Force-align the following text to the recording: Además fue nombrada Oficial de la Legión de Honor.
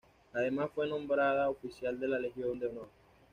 Además 0.33 0.71
fue 0.73 0.87
nombrada 0.87 1.47
Oficial 1.47 1.99
de 1.99 2.07
la 2.07 2.17
Legión 2.17 2.57
de 2.57 2.65
Honor. 2.65 2.87